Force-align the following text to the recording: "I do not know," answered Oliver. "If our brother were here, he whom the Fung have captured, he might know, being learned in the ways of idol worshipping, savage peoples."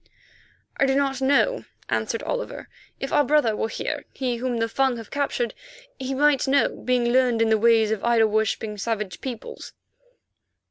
"I 0.77 0.87
do 0.87 0.95
not 0.95 1.21
know," 1.21 1.65
answered 1.87 2.23
Oliver. 2.23 2.67
"If 2.99 3.13
our 3.13 3.23
brother 3.23 3.55
were 3.55 3.69
here, 3.69 4.05
he 4.15 4.37
whom 4.37 4.57
the 4.57 4.67
Fung 4.67 4.97
have 4.97 5.11
captured, 5.11 5.53
he 5.99 6.15
might 6.15 6.47
know, 6.47 6.69
being 6.75 7.09
learned 7.09 7.39
in 7.39 7.49
the 7.49 7.57
ways 7.59 7.91
of 7.91 8.03
idol 8.03 8.29
worshipping, 8.29 8.79
savage 8.79 9.21
peoples." 9.21 9.73